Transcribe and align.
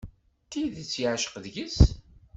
D 0.43 0.47
tidet 0.51 0.93
yeεceq 1.01 1.33
deg-s. 1.43 1.77